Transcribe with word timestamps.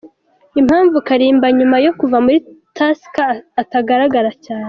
Impamvu 0.61 0.97
Kalimba 1.07 1.47
nyuma 1.57 1.77
yo 1.85 1.91
kuva 1.99 2.17
muri 2.25 2.37
Tasika 2.75 3.25
atagaragara 3.61 4.31
cyane 4.45 4.59